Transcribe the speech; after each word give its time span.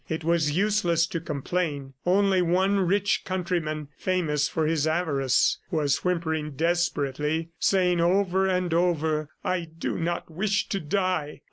It 0.09 0.23
was 0.23 0.57
useless 0.57 1.05
to 1.05 1.19
complain. 1.21 1.93
Only 2.07 2.41
one 2.41 2.79
rich 2.79 3.21
countryman, 3.23 3.89
famous 3.95 4.49
for 4.49 4.65
his 4.65 4.87
avarice, 4.87 5.59
was 5.69 5.97
whimpering 6.03 6.53
desperately, 6.53 7.49
saying 7.59 8.01
over 8.01 8.47
and 8.47 8.73
over, 8.73 9.29
"I 9.43 9.67
do 9.77 9.99
not 9.99 10.27
wish 10.31 10.67
to 10.69 10.79
die. 10.79 11.39